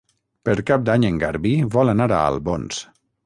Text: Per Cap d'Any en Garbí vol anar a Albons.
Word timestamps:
Per 0.47 0.53
Cap 0.69 0.87
d'Any 0.87 1.05
en 1.09 1.19
Garbí 1.25 1.53
vol 1.77 1.93
anar 1.95 2.09
a 2.17 2.25
Albons. 2.33 2.81